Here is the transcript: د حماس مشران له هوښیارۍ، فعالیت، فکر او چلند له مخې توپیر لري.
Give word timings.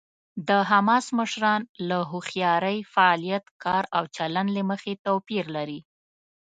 د 0.47 0.49
حماس 0.69 1.05
مشران 1.19 1.61
له 1.89 1.97
هوښیارۍ، 2.11 2.77
فعالیت، 2.93 3.43
فکر 3.49 3.83
او 3.97 4.03
چلند 4.15 4.49
له 4.57 4.61
مخې 4.69 4.93
توپیر 5.05 5.45
لري. 5.55 5.79